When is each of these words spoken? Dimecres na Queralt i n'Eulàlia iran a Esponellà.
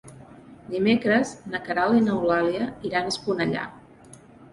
Dimecres 0.75 1.33
na 1.51 1.59
Queralt 1.67 1.97
i 1.97 2.01
n'Eulàlia 2.05 2.71
iran 2.91 3.11
a 3.11 3.13
Esponellà. 3.13 3.67